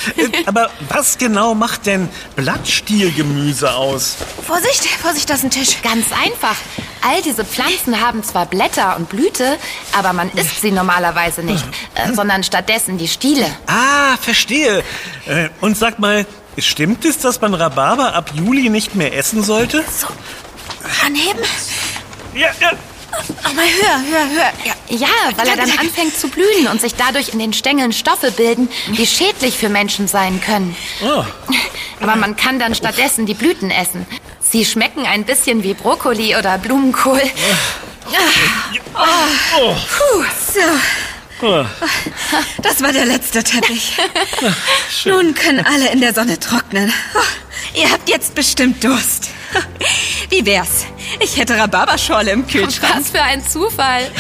Aber 0.46 0.70
was 0.88 1.18
genau 1.18 1.56
macht 1.56 1.88
denn 1.88 2.08
Blattstielgemüse 2.36 3.74
aus? 3.74 4.18
Vorsicht, 4.46 4.86
Vorsicht, 5.02 5.28
das 5.32 5.40
ist 5.40 5.44
ein 5.46 5.50
Tisch. 5.50 5.82
Ganz 5.82 6.06
einfach. 6.12 6.56
All 7.02 7.22
diese 7.24 7.44
Pflanzen 7.44 8.00
haben 8.02 8.24
zwar 8.24 8.46
Blätter 8.46 8.96
und 8.98 9.10
Blüte, 9.10 9.58
aber 9.98 10.14
man 10.14 10.30
isst 10.34 10.62
sie 10.62 10.70
normalerweise 10.72 11.42
nicht, 11.42 11.64
äh, 11.96 12.14
sondern 12.14 12.44
stattdessen 12.44 13.00
die 13.00 13.08
Stiele. 13.08 13.48
Ah, 13.66 14.16
verstehe. 14.22 14.84
Äh, 15.26 15.50
Und 15.60 15.76
sag 15.76 15.98
mal, 15.98 16.28
stimmt 16.58 17.04
es, 17.06 17.18
dass 17.18 17.42
man 17.42 17.54
Rhabarber 17.56 18.14
ab 18.14 18.32
Juli 18.36 18.70
nicht 18.70 18.94
mehr 18.96 19.18
essen 19.18 19.44
sollte? 19.44 19.84
So, 19.98 20.08
anheben. 21.06 21.42
Ja, 22.36 22.50
ja. 22.60 22.72
Oh, 23.12 23.54
mal 23.54 23.66
höher, 23.66 24.02
höher, 24.08 24.30
höher. 24.30 24.52
Ja. 24.66 24.74
Ja, 24.90 25.08
weil 25.36 25.48
er 25.48 25.56
dann 25.56 25.72
anfängt 25.78 26.16
zu 26.18 26.28
blühen 26.30 26.68
und 26.72 26.80
sich 26.80 26.96
dadurch 26.96 27.30
in 27.30 27.40
den 27.40 27.54
Stängeln 27.54 27.92
Stoffe 27.92 28.32
bilden, 28.32 28.70
die 28.98 29.08
schädlich 29.08 29.58
für 29.58 29.70
Menschen 29.70 30.08
sein 30.08 30.40
können. 30.42 30.76
Oh. 31.04 31.24
Aber 32.02 32.16
man 32.16 32.36
kann 32.36 32.60
dann 32.60 32.76
stattdessen 32.76 33.26
die 33.26 33.34
Blüten 33.34 33.72
essen. 33.72 34.06
Sie 34.40 34.64
schmecken 34.66 35.06
ein 35.06 35.26
bisschen 35.26 35.64
wie 35.64 35.74
Brokkoli 35.74 36.36
oder 36.36 36.58
Blumenkohl. 36.58 37.22
Oh. 38.96 39.76
So, 40.54 40.60
Oh. 41.42 41.66
das 42.62 42.82
war 42.84 42.92
der 42.92 43.06
letzte 43.06 43.44
Teppich. 43.44 43.94
Nun 45.06 45.34
können 45.34 45.66
alle 45.66 45.90
in 45.92 46.02
der 46.02 46.14
Sonne 46.14 46.38
trocknen. 46.38 46.92
Oh, 47.16 47.80
ihr 47.80 47.90
habt 47.90 48.10
jetzt 48.10 48.36
bestimmt 48.36 48.84
Durst. 48.84 49.30
Wie 50.30 50.46
wär's? 50.46 50.86
Ich 51.20 51.38
hätte 51.38 51.58
Rhabarberschorle 51.58 52.32
im 52.32 52.46
Kühlschrank. 52.48 52.96
Was 52.98 53.10
für 53.10 53.22
ein 53.22 53.46
Zufall. 53.48 54.10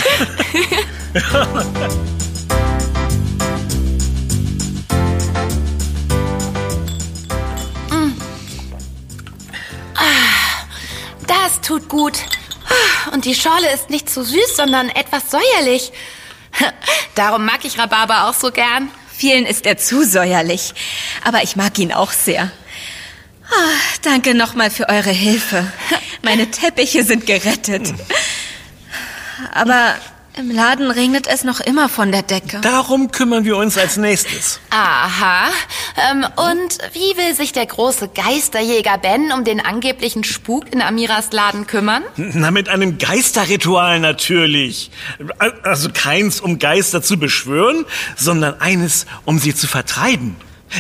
Mm. 7.90 8.14
Ah, 9.96 10.66
Das 11.28 11.62
tut 11.62 11.90
gut. 11.90 12.20
Ah, 12.68 13.10
Und 13.14 13.26
die 13.26 13.36
Schorle 13.36 13.72
ist 13.74 13.90
nicht 13.90 14.10
zu 14.10 14.24
süß, 14.24 14.56
sondern 14.56 14.90
etwas 14.90 15.24
säuerlich. 15.32 15.92
Darum 17.16 17.46
mag 17.46 17.60
ich 17.64 17.78
Rhabarber 17.78 18.28
auch 18.28 18.34
so 18.34 18.52
gern. 18.52 18.90
Vielen 19.12 19.46
ist 19.46 19.66
er 19.66 19.78
zu 19.78 20.04
säuerlich, 20.06 20.74
aber 21.26 21.44
ich 21.44 21.56
mag 21.58 21.78
ihn 21.78 21.92
auch 21.92 22.12
sehr. 22.12 22.52
Ah, 23.52 23.72
danke 24.04 24.34
nochmal 24.36 24.70
für 24.70 24.90
eure 24.90 25.12
Hilfe. 25.12 25.72
Meine 26.22 26.52
Teppiche 26.52 27.04
sind 27.04 27.26
gerettet. 27.26 27.94
Aber 29.54 29.96
im 30.40 30.52
Laden 30.52 30.90
regnet 30.90 31.28
es 31.28 31.44
noch 31.44 31.60
immer 31.60 31.90
von 31.90 32.12
der 32.12 32.22
Decke. 32.22 32.62
Darum 32.62 33.12
kümmern 33.12 33.44
wir 33.44 33.58
uns 33.58 33.78
als 33.78 33.98
nächstes. 33.98 34.60
Aha. 34.70 35.50
Ähm, 36.12 36.26
und 36.36 36.78
wie 36.94 37.18
will 37.18 37.36
sich 37.36 37.52
der 37.52 37.66
große 37.66 38.10
Geisterjäger 38.10 38.98
Ben 39.00 39.34
um 39.34 39.44
den 39.44 39.60
angeblichen 39.60 40.24
Spuk 40.24 40.72
in 40.72 40.82
Amiras 40.82 41.32
Laden 41.32 41.68
kümmern? 41.68 42.04
Na, 42.16 42.52
mit 42.52 42.70
einem 42.70 42.98
Geisterritual 43.00 44.00
natürlich. 44.00 44.92
Also 45.64 45.90
keins, 45.92 46.40
um 46.40 46.58
Geister 46.58 47.02
zu 47.02 47.18
beschwören, 47.18 47.86
sondern 48.16 48.62
eines, 48.62 49.08
um 49.26 49.40
sie 49.40 49.54
zu 49.54 49.68
vertreiben. 49.68 50.38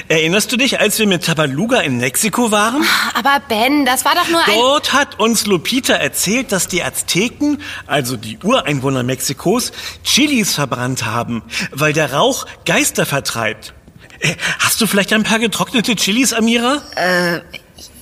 Erinnerst 0.07 0.51
du 0.51 0.57
dich, 0.57 0.79
als 0.79 0.99
wir 0.99 1.07
mit 1.07 1.25
Tabaluga 1.25 1.79
in 1.81 1.97
Mexiko 1.97 2.51
waren? 2.51 2.85
Aber 3.15 3.41
Ben, 3.47 3.85
das 3.85 4.05
war 4.05 4.13
doch 4.15 4.27
nur 4.29 4.39
ein... 4.39 4.53
Dort 4.53 4.93
hat 4.93 5.19
uns 5.19 5.45
Lupita 5.45 5.93
erzählt, 5.93 6.51
dass 6.51 6.67
die 6.67 6.83
Azteken, 6.83 7.61
also 7.87 8.15
die 8.17 8.37
Ureinwohner 8.43 9.03
Mexikos, 9.03 9.71
Chilis 10.03 10.53
verbrannt 10.53 11.05
haben, 11.05 11.43
weil 11.71 11.93
der 11.93 12.13
Rauch 12.13 12.45
Geister 12.65 13.05
vertreibt. 13.05 13.73
Äh, 14.19 14.35
Hast 14.59 14.79
du 14.81 14.87
vielleicht 14.87 15.11
ein 15.13 15.23
paar 15.23 15.39
getrocknete 15.39 15.95
Chilis, 15.95 16.33
Amira? 16.33 16.81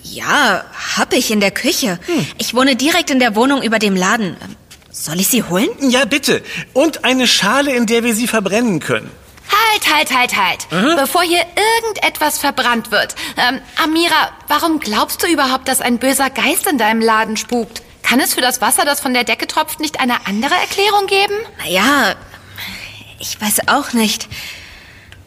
Ja, 0.03 0.63
hab 0.97 1.13
ich 1.13 1.31
in 1.31 1.39
der 1.39 1.51
Küche. 1.51 1.99
Ich 2.37 2.53
wohne 2.53 2.75
direkt 2.75 3.09
in 3.09 3.19
der 3.19 3.35
Wohnung 3.35 3.61
über 3.61 3.77
dem 3.79 3.95
Laden. 3.95 4.35
Soll 4.91 5.19
ich 5.19 5.27
sie 5.27 5.43
holen? 5.43 5.67
Ja, 5.81 6.05
bitte. 6.05 6.41
Und 6.73 7.03
eine 7.05 7.27
Schale, 7.27 7.75
in 7.75 7.85
der 7.85 8.03
wir 8.03 8.15
sie 8.15 8.27
verbrennen 8.27 8.79
können. 8.79 9.11
Halt, 9.85 10.11
halt, 10.11 10.35
halt, 10.35 10.69
halt. 10.71 10.97
Bevor 10.97 11.21
hier 11.21 11.45
irgendetwas 11.83 12.39
verbrannt 12.39 12.89
wird. 12.91 13.15
Ähm, 13.37 13.61
Amira, 13.83 14.31
warum 14.47 14.79
glaubst 14.79 15.21
du 15.21 15.27
überhaupt, 15.27 15.67
dass 15.67 15.81
ein 15.81 15.99
böser 15.99 16.29
Geist 16.29 16.65
in 16.67 16.77
deinem 16.77 17.01
Laden 17.01 17.37
spukt? 17.37 17.83
Kann 18.01 18.19
es 18.19 18.33
für 18.33 18.41
das 18.41 18.59
Wasser, 18.61 18.85
das 18.85 18.99
von 18.99 19.13
der 19.13 19.23
Decke 19.23 19.45
tropft, 19.47 19.79
nicht 19.79 19.99
eine 19.99 20.25
andere 20.25 20.55
Erklärung 20.55 21.05
geben? 21.07 21.33
Naja, 21.59 22.15
ich 23.19 23.39
weiß 23.39 23.67
auch 23.67 23.93
nicht. 23.93 24.27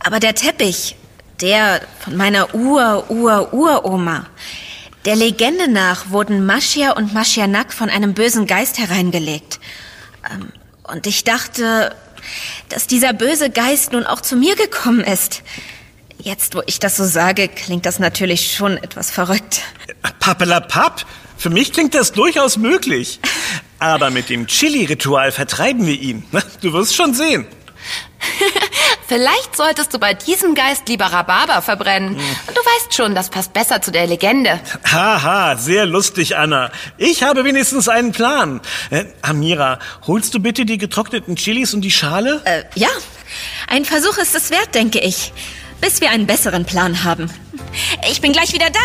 Aber 0.04 0.18
der 0.18 0.34
Teppich, 0.34 0.96
der 1.40 1.82
von 2.02 2.16
meiner 2.16 2.54
Ur-Ur-Uroma, 2.54 4.26
der 5.04 5.16
Legende 5.16 5.70
nach 5.70 6.10
wurden 6.10 6.44
Maschia 6.44 6.92
und 6.92 7.14
Maschianak 7.14 7.72
von 7.72 7.88
einem 7.88 8.14
bösen 8.14 8.46
Geist 8.46 8.78
hereingelegt. 8.78 9.60
Ähm, 10.32 10.52
Und 10.84 11.06
ich 11.06 11.22
dachte, 11.24 11.94
dass 12.68 12.86
dieser 12.86 13.12
böse 13.12 13.50
Geist 13.50 13.92
nun 13.92 14.04
auch 14.04 14.20
zu 14.20 14.36
mir 14.36 14.56
gekommen 14.56 15.00
ist. 15.00 15.42
Jetzt, 16.22 16.54
wo 16.54 16.62
ich 16.66 16.78
das 16.78 16.96
so 16.96 17.04
sage, 17.04 17.48
klingt 17.48 17.86
das 17.86 17.98
natürlich 17.98 18.54
schon 18.54 18.76
etwas 18.76 19.10
verrückt. 19.10 19.62
Pappelapapp. 20.18 21.06
Für 21.38 21.50
mich 21.50 21.72
klingt 21.72 21.94
das 21.94 22.12
durchaus 22.12 22.58
möglich. 22.58 23.20
Aber 23.78 24.10
mit 24.10 24.28
dem 24.28 24.46
Chili-Ritual 24.46 25.32
vertreiben 25.32 25.86
wir 25.86 25.98
ihn. 25.98 26.24
Du 26.60 26.74
wirst 26.74 26.94
schon 26.94 27.14
sehen. 27.14 27.46
Vielleicht 29.10 29.56
solltest 29.56 29.92
du 29.92 29.98
bei 29.98 30.14
diesem 30.14 30.54
Geist 30.54 30.88
lieber 30.88 31.06
Rhabarber 31.06 31.62
verbrennen. 31.62 32.14
Und 32.14 32.56
du 32.56 32.60
weißt 32.60 32.94
schon, 32.94 33.12
das 33.16 33.28
passt 33.28 33.52
besser 33.52 33.82
zu 33.82 33.90
der 33.90 34.06
Legende. 34.06 34.60
Haha, 34.84 35.56
sehr 35.56 35.84
lustig, 35.84 36.36
Anna. 36.36 36.70
Ich 36.96 37.24
habe 37.24 37.42
wenigstens 37.42 37.88
einen 37.88 38.12
Plan. 38.12 38.60
Äh, 38.90 39.06
Amira, 39.22 39.80
holst 40.06 40.32
du 40.32 40.38
bitte 40.38 40.64
die 40.64 40.78
getrockneten 40.78 41.34
Chilis 41.34 41.74
und 41.74 41.80
die 41.80 41.90
Schale? 41.90 42.40
Äh, 42.44 42.62
ja, 42.76 42.86
ein 43.66 43.84
Versuch 43.84 44.16
ist 44.16 44.36
es 44.36 44.52
wert, 44.52 44.76
denke 44.76 45.00
ich. 45.00 45.32
Bis 45.80 46.00
wir 46.00 46.10
einen 46.10 46.28
besseren 46.28 46.64
Plan 46.64 47.02
haben. 47.02 47.28
Ich 48.08 48.20
bin 48.20 48.30
gleich 48.30 48.52
wieder 48.52 48.70
da. 48.70 48.78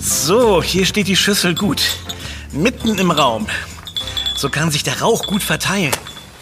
So, 0.00 0.62
hier 0.62 0.86
steht 0.86 1.08
die 1.08 1.16
Schüssel 1.16 1.54
gut. 1.54 1.82
Mitten 2.52 2.98
im 2.98 3.10
Raum. 3.10 3.46
So 4.36 4.50
kann 4.50 4.70
sich 4.70 4.82
der 4.82 5.00
Rauch 5.00 5.26
gut 5.26 5.42
verteilen. 5.42 5.92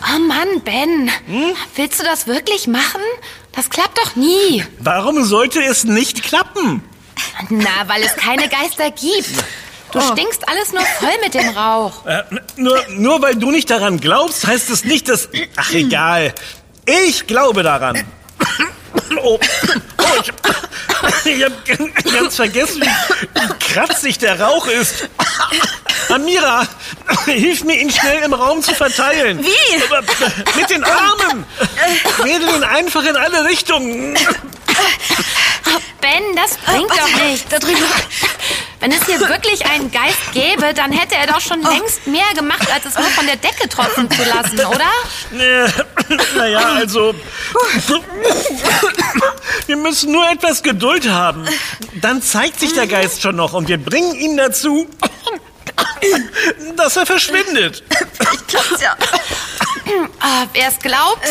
Oh 0.02 0.18
Mann, 0.18 0.60
Ben. 0.64 1.10
Willst 1.76 2.00
du 2.00 2.04
das 2.04 2.26
wirklich 2.26 2.66
machen? 2.66 3.00
Das 3.52 3.70
klappt 3.70 3.98
doch 3.98 4.16
nie. 4.16 4.64
Warum 4.78 5.24
sollte 5.24 5.62
es 5.62 5.84
nicht 5.84 6.22
klappen? 6.22 6.82
Na, 7.48 7.86
weil 7.86 8.02
es 8.02 8.16
keine 8.16 8.48
Geister 8.48 8.90
gibt. 8.90 9.44
Du 9.92 10.00
stinkst 10.00 10.48
alles 10.48 10.72
nur 10.72 10.82
voll 10.98 11.16
mit 11.22 11.34
dem 11.34 11.48
Rauch. 11.50 12.06
Äh, 12.06 12.22
nur, 12.56 12.78
nur 12.90 13.22
weil 13.22 13.36
du 13.36 13.50
nicht 13.50 13.70
daran 13.70 14.00
glaubst, 14.00 14.46
heißt 14.46 14.70
es 14.70 14.84
nicht, 14.84 15.08
dass... 15.08 15.28
Ach, 15.56 15.72
egal. 15.72 16.32
Ich 16.86 17.26
glaube 17.26 17.62
daran. 17.62 18.04
Oh, 19.22 19.38
oh 19.38 20.04
ich, 20.20 20.32
ich 21.26 21.44
habe 21.44 21.54
ganz 22.12 22.36
vergessen, 22.36 22.82
wie 22.82 23.72
kratzig 23.72 24.18
der 24.18 24.40
Rauch 24.40 24.66
ist. 24.68 25.08
Amira, 26.08 26.66
hilf 27.26 27.64
mir, 27.64 27.78
ihn 27.78 27.90
schnell 27.90 28.22
im 28.22 28.32
Raum 28.34 28.62
zu 28.62 28.74
verteilen. 28.74 29.44
Wie? 29.44 30.58
Mit 30.58 30.70
den 30.70 30.84
Armen. 30.84 31.44
Wedel 32.22 32.48
ihn 32.56 32.64
einfach 32.64 33.04
in 33.04 33.16
alle 33.16 33.44
Richtungen. 33.44 34.14
Ben, 36.00 36.34
das 36.34 36.56
bringt 36.56 36.90
doch 36.90 37.22
nichts. 37.22 37.48
Da 37.48 37.58
drüben. 37.58 37.84
Wenn 38.80 38.92
es 38.92 39.04
hier 39.04 39.20
wirklich 39.20 39.66
einen 39.66 39.90
Geist 39.92 40.32
gäbe, 40.32 40.72
dann 40.72 40.90
hätte 40.90 41.14
er 41.14 41.26
doch 41.26 41.40
schon 41.40 41.60
längst 41.62 42.06
mehr 42.06 42.32
gemacht, 42.34 42.66
als 42.72 42.86
es 42.86 42.94
nur 42.94 43.08
von 43.08 43.26
der 43.26 43.36
Decke 43.36 43.68
tropfen 43.68 44.10
zu 44.10 44.24
lassen, 44.24 44.58
oder? 44.64 44.90
Naja, 46.34 46.60
also. 46.76 47.14
Wir 49.66 49.76
müssen 49.76 50.12
nur 50.12 50.26
etwas 50.30 50.62
Geduld 50.62 51.08
haben. 51.10 51.46
Dann 52.00 52.22
zeigt 52.22 52.58
sich 52.58 52.72
der 52.72 52.86
Geist 52.86 53.20
schon 53.20 53.36
noch 53.36 53.52
und 53.52 53.68
wir 53.68 53.76
bringen 53.76 54.14
ihn 54.14 54.38
dazu, 54.38 54.88
dass 56.76 56.96
er 56.96 57.06
verschwindet. 57.06 57.82
Klappt's 58.46 58.80
ja. 58.80 58.96
Oh, 59.86 60.46
Wer 60.52 60.68
es 60.68 60.78
glaubt, 60.78 61.26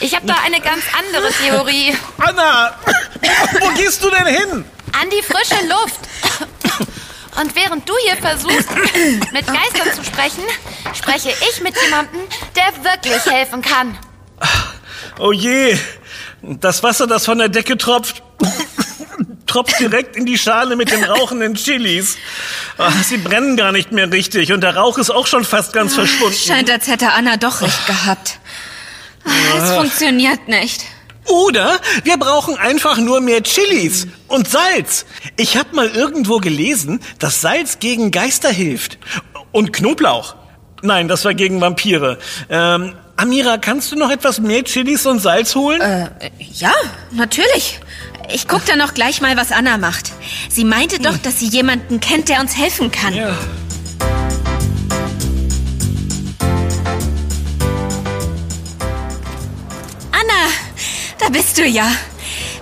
ich 0.00 0.14
habe 0.14 0.26
da 0.26 0.36
eine 0.44 0.60
ganz 0.60 0.82
andere 0.98 1.32
Theorie. 1.32 1.96
Anna, 2.18 2.74
wo 3.60 3.68
gehst 3.70 4.02
du 4.02 4.10
denn 4.10 4.26
hin? 4.26 4.64
An 5.00 5.10
die 5.10 5.22
frische 5.22 5.66
Luft. 5.66 6.00
Und 7.40 7.56
während 7.56 7.88
du 7.88 7.94
hier 8.04 8.16
versuchst, 8.16 8.68
mit 9.32 9.46
Geistern 9.46 9.92
zu 9.92 10.04
sprechen, 10.04 10.44
spreche 10.94 11.30
ich 11.50 11.60
mit 11.62 11.74
jemandem, 11.82 12.20
der 12.54 12.84
wirklich 12.84 13.24
helfen 13.26 13.60
kann. 13.60 13.98
Oh 15.18 15.32
je, 15.32 15.76
das 16.42 16.82
Wasser, 16.82 17.06
das 17.06 17.24
von 17.24 17.38
der 17.38 17.48
Decke 17.48 17.76
tropft, 17.76 18.22
tropft 19.54 19.78
direkt 19.78 20.16
in 20.16 20.26
die 20.26 20.36
Schale 20.36 20.74
mit 20.74 20.90
den 20.90 21.04
rauchenden 21.04 21.54
Chilis. 21.54 22.16
Ah, 22.76 22.90
Sie 23.04 23.18
brennen 23.18 23.56
gar 23.56 23.70
nicht 23.70 23.92
mehr 23.92 24.10
richtig 24.10 24.52
und 24.52 24.62
der 24.62 24.74
Rauch 24.76 24.98
ist 24.98 25.10
auch 25.10 25.28
schon 25.28 25.44
fast 25.44 25.72
ganz 25.72 25.94
verschwunden. 25.94 26.36
Scheint, 26.36 26.68
als 26.70 26.88
hätte 26.88 27.12
Anna 27.12 27.36
doch 27.36 27.60
recht 27.60 27.86
gehabt. 27.86 28.40
Es 29.56 29.70
funktioniert 29.72 30.48
nicht. 30.48 30.84
Oder 31.26 31.80
wir 32.02 32.16
brauchen 32.18 32.58
einfach 32.58 32.98
nur 32.98 33.20
mehr 33.20 33.42
Chilis 33.42 34.08
und 34.26 34.48
Salz. 34.48 35.06
Ich 35.36 35.56
habe 35.56 35.74
mal 35.74 35.88
irgendwo 35.88 36.38
gelesen, 36.38 37.00
dass 37.20 37.40
Salz 37.40 37.78
gegen 37.78 38.10
Geister 38.10 38.50
hilft. 38.50 38.98
Und 39.52 39.72
Knoblauch. 39.72 40.34
Nein, 40.82 41.06
das 41.06 41.24
war 41.24 41.32
gegen 41.32 41.60
Vampire. 41.60 42.18
Ähm, 42.50 42.94
Amira, 43.16 43.56
kannst 43.58 43.92
du 43.92 43.96
noch 43.96 44.10
etwas 44.10 44.40
mehr 44.40 44.64
Chilis 44.64 45.06
und 45.06 45.20
Salz 45.20 45.54
holen? 45.54 45.80
Äh, 45.80 46.10
ja, 46.38 46.72
natürlich. 47.12 47.80
Ich 48.32 48.48
guck 48.48 48.64
dann 48.66 48.78
noch 48.78 48.94
gleich 48.94 49.20
mal, 49.20 49.36
was 49.36 49.52
Anna 49.52 49.76
macht. 49.76 50.12
Sie 50.48 50.64
meinte 50.64 50.98
doch, 50.98 51.16
dass 51.18 51.40
sie 51.40 51.48
jemanden 51.48 52.00
kennt, 52.00 52.28
der 52.28 52.40
uns 52.40 52.56
helfen 52.56 52.90
kann. 52.90 53.14
ja. 53.14 53.36
Anna, 60.12 60.50
da 61.18 61.28
bist 61.28 61.58
du 61.58 61.66
ja. 61.66 61.90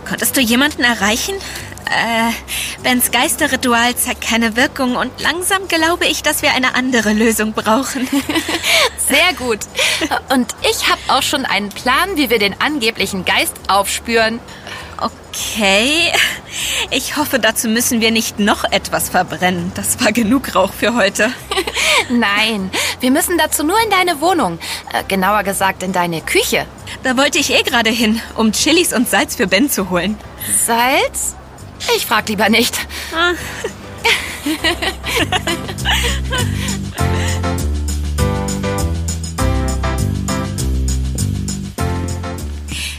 Konntest 0.08 0.36
du 0.36 0.40
jemanden 0.40 0.82
erreichen? 0.82 1.34
Äh, 1.86 2.32
Bens 2.82 3.10
Geisterritual 3.10 3.94
zeigt 3.96 4.22
keine 4.22 4.56
Wirkung 4.56 4.96
und 4.96 5.12
langsam 5.20 5.68
glaube 5.68 6.06
ich, 6.06 6.22
dass 6.22 6.42
wir 6.42 6.52
eine 6.52 6.74
andere 6.74 7.12
Lösung 7.12 7.52
brauchen. 7.52 8.08
Sehr 9.08 9.34
gut. 9.38 9.60
Und 10.30 10.54
ich 10.62 10.88
habe 10.88 11.00
auch 11.08 11.22
schon 11.22 11.44
einen 11.44 11.68
Plan, 11.68 12.16
wie 12.16 12.30
wir 12.30 12.38
den 12.38 12.60
angeblichen 12.60 13.24
Geist 13.24 13.54
aufspüren. 13.68 14.40
Okay. 15.02 16.12
Ich 16.90 17.16
hoffe, 17.16 17.38
dazu 17.38 17.68
müssen 17.68 18.00
wir 18.00 18.10
nicht 18.10 18.38
noch 18.38 18.64
etwas 18.64 19.08
verbrennen. 19.08 19.72
Das 19.74 20.00
war 20.00 20.12
genug 20.12 20.54
Rauch 20.54 20.72
für 20.72 20.94
heute. 20.94 21.32
Nein, 22.10 22.70
wir 23.00 23.10
müssen 23.10 23.36
dazu 23.38 23.64
nur 23.64 23.80
in 23.82 23.90
deine 23.90 24.20
Wohnung. 24.20 24.58
Äh, 24.92 25.02
genauer 25.08 25.42
gesagt 25.42 25.82
in 25.82 25.92
deine 25.92 26.20
Küche. 26.20 26.66
Da 27.02 27.16
wollte 27.16 27.38
ich 27.38 27.52
eh 27.52 27.62
gerade 27.62 27.90
hin, 27.90 28.20
um 28.36 28.52
Chilis 28.52 28.92
und 28.92 29.08
Salz 29.08 29.34
für 29.34 29.46
Ben 29.46 29.70
zu 29.70 29.90
holen. 29.90 30.16
Salz? 30.64 31.34
Ich 31.96 32.06
frag 32.06 32.28
lieber 32.28 32.48
nicht. 32.48 32.76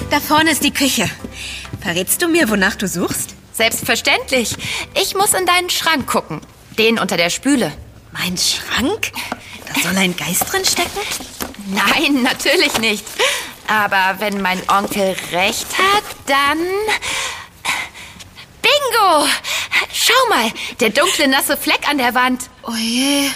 Da 0.09 0.19
vorne 0.19 0.51
ist 0.51 0.63
die 0.63 0.71
Küche. 0.71 1.09
Verrätst 1.83 2.21
du 2.21 2.29
mir, 2.29 2.49
wonach 2.49 2.75
du 2.75 2.87
suchst? 2.87 3.35
Selbstverständlich. 3.51 4.55
Ich 4.95 5.15
muss 5.15 5.33
in 5.33 5.45
deinen 5.45 5.69
Schrank 5.69 6.07
gucken. 6.07 6.39
Den 6.79 6.97
unter 6.97 7.17
der 7.17 7.29
Spüle. 7.29 7.73
Mein 8.13 8.37
Schrank? 8.37 9.11
Da 9.67 9.81
soll 9.81 9.97
ein 9.97 10.15
Geist 10.15 10.49
drin 10.49 10.63
stecken? 10.63 11.01
Nein, 11.67 12.23
natürlich 12.23 12.79
nicht. 12.79 13.05
Aber 13.67 14.15
wenn 14.19 14.41
mein 14.41 14.61
Onkel 14.69 15.13
recht 15.33 15.67
hat, 15.77 16.03
dann... 16.25 16.59
Bingo! 18.61 19.27
Schau 19.91 20.29
mal, 20.29 20.51
der 20.79 20.89
dunkle, 20.89 21.27
nasse 21.27 21.57
Fleck 21.57 21.89
an 21.89 21.97
der 21.97 22.15
Wand. 22.15 22.49
Oh 22.63 22.75
je, 22.77 23.29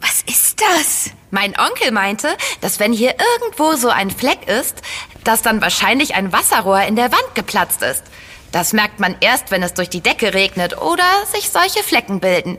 was 0.00 0.22
ist 0.26 0.60
das? 0.60 1.10
Mein 1.30 1.56
Onkel 1.58 1.92
meinte, 1.92 2.36
dass 2.60 2.80
wenn 2.80 2.92
hier 2.92 3.14
irgendwo 3.38 3.74
so 3.76 3.90
ein 3.90 4.10
Fleck 4.10 4.48
ist, 4.48 4.82
dass 5.26 5.42
dann 5.42 5.60
wahrscheinlich 5.60 6.14
ein 6.14 6.32
Wasserrohr 6.32 6.82
in 6.82 6.96
der 6.96 7.12
Wand 7.12 7.34
geplatzt 7.34 7.82
ist. 7.82 8.04
Das 8.52 8.72
merkt 8.72 9.00
man 9.00 9.16
erst, 9.20 9.50
wenn 9.50 9.62
es 9.62 9.74
durch 9.74 9.90
die 9.90 10.00
Decke 10.00 10.32
regnet 10.32 10.78
oder 10.80 11.04
sich 11.32 11.50
solche 11.50 11.82
Flecken 11.82 12.20
bilden. 12.20 12.58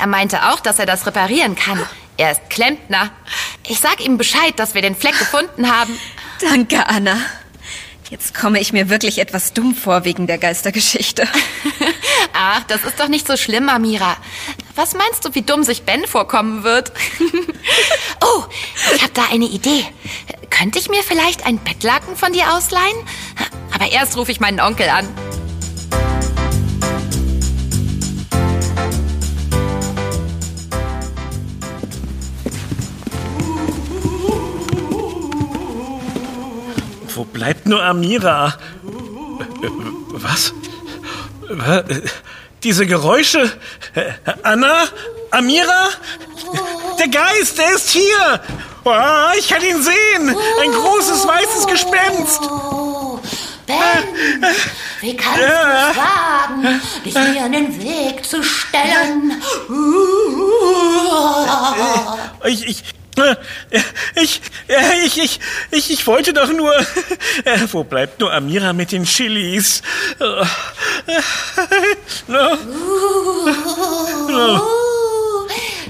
Er 0.00 0.06
meinte 0.06 0.50
auch, 0.50 0.60
dass 0.60 0.78
er 0.78 0.86
das 0.86 1.06
reparieren 1.06 1.56
kann. 1.56 1.80
Er 2.16 2.32
ist 2.32 2.50
Klempner. 2.50 3.10
Ich 3.66 3.80
sag 3.80 4.04
ihm 4.04 4.18
Bescheid, 4.18 4.52
dass 4.56 4.74
wir 4.74 4.82
den 4.82 4.94
Fleck 4.94 5.18
gefunden 5.18 5.74
haben. 5.74 5.98
Danke, 6.40 6.86
Anna. 6.86 7.16
Jetzt 8.10 8.34
komme 8.34 8.60
ich 8.60 8.74
mir 8.74 8.90
wirklich 8.90 9.18
etwas 9.18 9.54
dumm 9.54 9.74
vor 9.74 10.04
wegen 10.04 10.26
der 10.26 10.36
Geistergeschichte. 10.36 11.26
Ach, 12.34 12.62
das 12.64 12.84
ist 12.84 13.00
doch 13.00 13.08
nicht 13.08 13.26
so 13.26 13.38
schlimm, 13.38 13.70
Amira. 13.70 14.18
Was 14.74 14.94
meinst 14.94 15.24
du, 15.24 15.34
wie 15.34 15.42
dumm 15.42 15.64
sich 15.64 15.82
Ben 15.82 16.06
vorkommen 16.06 16.64
wird? 16.64 16.92
oh, 18.20 18.44
ich 18.94 19.02
habe 19.02 19.12
da 19.12 19.24
eine 19.30 19.44
Idee. 19.44 19.84
Könnte 20.48 20.78
ich 20.78 20.88
mir 20.88 21.02
vielleicht 21.02 21.44
ein 21.44 21.58
Bettlaken 21.58 22.16
von 22.16 22.32
dir 22.32 22.54
ausleihen? 22.54 22.96
Aber 23.74 23.92
erst 23.92 24.16
rufe 24.16 24.32
ich 24.32 24.40
meinen 24.40 24.60
Onkel 24.60 24.88
an. 24.88 25.06
Wo 37.14 37.24
bleibt 37.24 37.66
nur 37.66 37.82
Amira? 37.82 38.54
Äh, 39.62 39.68
Was? 40.12 40.54
Diese 42.62 42.86
Geräusche? 42.86 43.50
Anna? 44.42 44.84
Amira? 45.30 45.88
Der 46.98 47.08
Geist, 47.08 47.58
der 47.58 47.72
ist 47.72 47.90
hier! 47.90 48.40
Ah, 48.84 49.32
ich 49.38 49.48
kann 49.48 49.62
ihn 49.62 49.82
sehen! 49.82 50.36
Ein 50.60 50.72
großes 50.72 51.26
weißes 51.26 51.66
Gespenst! 51.66 52.40
Oh, 52.42 53.18
Ben, 53.66 54.44
wie 55.00 55.16
kannst 55.16 55.38
du 55.38 55.44
es 55.44 55.96
wagen, 55.96 56.82
dich 57.04 57.14
mir 57.14 57.46
in 57.46 57.52
den 57.52 57.82
Weg 57.82 58.24
zu 58.24 58.42
stellen? 58.42 59.40
Ich, 62.44 62.66
ich, 62.66 62.84
ich, 64.14 64.40
äh, 64.68 65.04
ich, 65.04 65.18
ich, 65.18 65.40
ich, 65.70 65.90
ich 65.90 66.06
wollte 66.06 66.32
doch 66.32 66.50
nur. 66.52 66.72
Äh, 67.44 67.58
Wo 67.72 67.82
bleibt 67.82 68.20
nur 68.20 68.32
Amira 68.32 68.72
mit 68.72 68.92
den 68.92 69.04
Chilis? 69.04 69.82
Äh, 70.20 70.24
äh, 70.24 70.44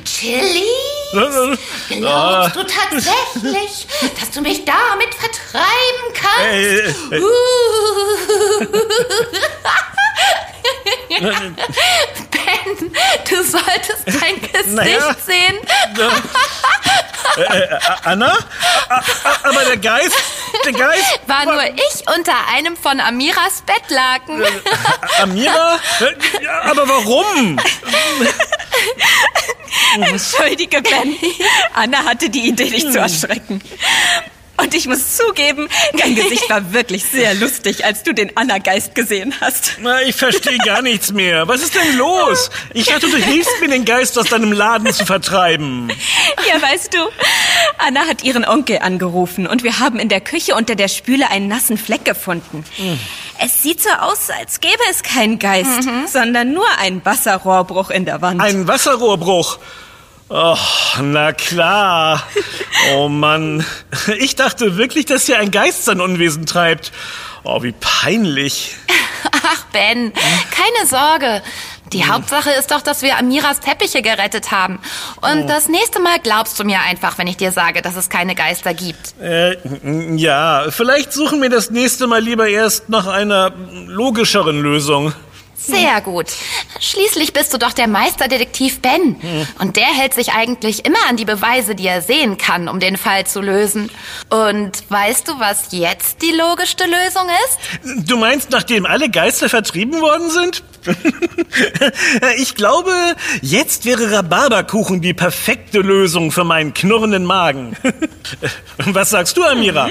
Chili? 0.04 0.62
äh, 1.12 1.56
Glaubst 1.88 2.56
du 2.56 2.62
tatsächlich, 2.64 3.86
dass 4.18 4.30
du 4.30 4.40
mich 4.40 4.64
damit 4.64 5.14
vertreiben 5.14 6.14
kannst? 6.14 6.46
äh, 6.52 6.88
äh, 7.16 7.22
Ben, 12.78 12.92
du 13.28 13.42
solltest 13.44 14.06
dein 14.06 14.40
Gesicht 14.40 14.66
Naja. 14.74 15.16
sehen. 15.26 15.58
Anna? 18.04 18.36
A- 18.88 18.94
a- 18.94 19.02
Aber 19.48 19.64
der 19.64 19.76
Geist, 19.76 20.14
der 20.64 20.72
Geist. 20.72 21.20
War 21.26 21.44
nur 21.44 21.62
ich 21.64 22.08
unter 22.16 22.34
einem 22.54 22.76
von 22.76 23.00
Amiras 23.00 23.62
Bettlaken. 23.66 24.42
Amira? 25.20 25.78
Äh, 26.00 26.42
ja, 26.44 26.62
Aber 26.62 26.88
warum? 26.88 27.58
Entschuldige, 30.00 30.82
Ben. 30.82 31.16
Anna 31.74 32.04
hatte 32.04 32.28
die 32.30 32.48
Idee, 32.48 32.70
dich 32.70 32.90
zu 32.90 32.98
erschrecken. 32.98 33.62
Und 34.58 34.74
ich 34.74 34.86
muss 34.86 35.16
zugeben, 35.16 35.68
dein 35.98 36.14
Gesicht 36.14 36.48
war 36.50 36.72
wirklich 36.72 37.04
sehr 37.04 37.34
lustig, 37.34 37.84
als 37.84 38.02
du 38.02 38.12
den 38.12 38.36
Anna-Geist 38.36 38.94
gesehen 38.94 39.34
hast. 39.40 39.78
Na, 39.80 40.02
ich 40.02 40.14
verstehe 40.14 40.58
gar 40.58 40.82
nichts 40.82 41.10
mehr. 41.12 41.48
Was 41.48 41.62
ist 41.62 41.74
denn 41.74 41.96
los? 41.96 42.50
Ich 42.74 42.86
dachte, 42.86 43.08
du 43.08 43.16
hilfst 43.16 43.60
mir, 43.60 43.68
den 43.68 43.84
Geist 43.84 44.18
aus 44.18 44.26
deinem 44.26 44.52
Laden 44.52 44.92
zu 44.92 45.06
vertreiben. 45.06 45.90
Ja, 46.48 46.60
weißt 46.60 46.92
du, 46.94 46.98
Anna 47.78 48.06
hat 48.06 48.22
ihren 48.24 48.44
Onkel 48.44 48.78
angerufen 48.78 49.46
und 49.46 49.62
wir 49.62 49.78
haben 49.78 49.98
in 49.98 50.08
der 50.08 50.20
Küche 50.20 50.54
unter 50.54 50.74
der 50.74 50.88
Spüle 50.88 51.30
einen 51.30 51.48
nassen 51.48 51.78
Fleck 51.78 52.04
gefunden. 52.04 52.64
Es 53.40 53.62
sieht 53.62 53.82
so 53.82 53.90
aus, 53.90 54.28
als 54.30 54.60
gäbe 54.60 54.74
es 54.90 55.02
keinen 55.02 55.38
Geist, 55.38 55.88
sondern 56.06 56.52
nur 56.52 56.66
einen 56.78 57.04
Wasserrohrbruch 57.04 57.90
in 57.90 58.04
der 58.04 58.20
Wand. 58.20 58.40
Ein 58.40 58.68
Wasserrohrbruch. 58.68 59.58
Oh, 60.34 60.56
na 61.02 61.32
klar. 61.34 62.26
Oh 62.94 63.10
Mann. 63.10 63.66
Ich 64.18 64.34
dachte 64.34 64.78
wirklich, 64.78 65.04
dass 65.04 65.26
hier 65.26 65.38
ein 65.38 65.50
Geist 65.50 65.84
sein 65.84 66.00
Unwesen 66.00 66.46
treibt. 66.46 66.90
Oh, 67.44 67.62
wie 67.62 67.72
peinlich. 67.72 68.74
Ach, 69.30 69.64
Ben, 69.74 70.10
keine 70.14 70.86
Sorge. 70.86 71.42
Die 71.92 72.06
Hauptsache 72.06 72.48
ist 72.50 72.70
doch, 72.70 72.80
dass 72.80 73.02
wir 73.02 73.18
Amiras 73.18 73.60
Teppiche 73.60 74.00
gerettet 74.00 74.50
haben. 74.50 74.80
Und 75.20 75.48
das 75.48 75.68
nächste 75.68 76.00
Mal 76.00 76.18
glaubst 76.22 76.58
du 76.58 76.64
mir 76.64 76.80
einfach, 76.80 77.18
wenn 77.18 77.26
ich 77.26 77.36
dir 77.36 77.52
sage, 77.52 77.82
dass 77.82 77.96
es 77.96 78.08
keine 78.08 78.34
Geister 78.34 78.72
gibt. 78.72 79.14
Äh, 79.20 79.58
ja, 80.16 80.64
vielleicht 80.70 81.12
suchen 81.12 81.42
wir 81.42 81.50
das 81.50 81.70
nächste 81.70 82.06
Mal 82.06 82.22
lieber 82.22 82.48
erst 82.48 82.88
nach 82.88 83.06
einer 83.06 83.52
logischeren 83.86 84.62
Lösung. 84.62 85.12
Sehr 85.64 86.00
gut. 86.00 86.26
Schließlich 86.80 87.32
bist 87.32 87.54
du 87.54 87.58
doch 87.58 87.72
der 87.72 87.86
Meisterdetektiv 87.86 88.80
Ben. 88.80 89.16
Und 89.58 89.76
der 89.76 89.86
hält 89.86 90.14
sich 90.14 90.32
eigentlich 90.32 90.84
immer 90.84 90.98
an 91.08 91.16
die 91.16 91.24
Beweise, 91.24 91.74
die 91.74 91.86
er 91.86 92.02
sehen 92.02 92.36
kann, 92.36 92.68
um 92.68 92.80
den 92.80 92.96
Fall 92.96 93.26
zu 93.26 93.40
lösen. 93.40 93.90
Und 94.28 94.72
weißt 94.88 95.28
du, 95.28 95.38
was 95.38 95.68
jetzt 95.70 96.22
die 96.22 96.32
logischste 96.32 96.84
Lösung 96.84 97.28
ist? 97.46 98.08
Du 98.08 98.16
meinst, 98.16 98.50
nachdem 98.50 98.86
alle 98.86 99.08
Geister 99.08 99.48
vertrieben 99.48 100.00
worden 100.00 100.30
sind? 100.30 100.64
ich 102.38 102.54
glaube, 102.56 102.92
jetzt 103.40 103.84
wäre 103.84 104.10
Rhabarberkuchen 104.10 105.00
die 105.00 105.14
perfekte 105.14 105.78
Lösung 105.78 106.32
für 106.32 106.44
meinen 106.44 106.74
knurrenden 106.74 107.24
Magen. 107.24 107.76
Was 108.78 109.10
sagst 109.10 109.36
du, 109.36 109.44
Amira? 109.44 109.90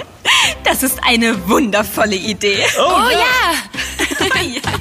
Das 0.64 0.84
ist 0.84 1.00
eine 1.06 1.48
wundervolle 1.48 2.16
Idee. 2.16 2.66
Oh, 2.78 3.10
ja. 3.10 3.20
ja. 4.42 4.62